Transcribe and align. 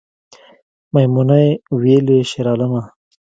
میمونۍ 0.93 1.47
ویلې 1.81 2.19
شیرعالمه 2.29 2.81